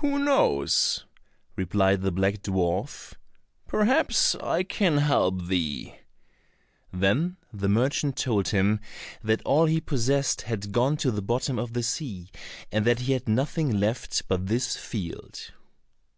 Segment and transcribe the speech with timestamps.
[0.00, 1.06] "Who knows?"
[1.56, 3.14] replied the black dwarf.
[3.66, 6.00] "Perhaps, I can help thee."
[6.92, 8.78] Then the merchant told him
[9.22, 12.30] that all he possessed had gone to the bottom of the sea,
[12.70, 15.52] and that he had nothing left but this field.